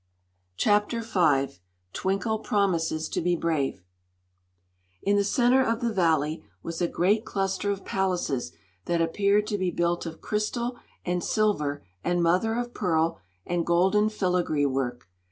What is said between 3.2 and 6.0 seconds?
Be Brave IN the center of the